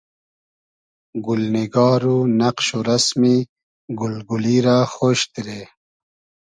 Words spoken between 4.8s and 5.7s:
خۉش دیرې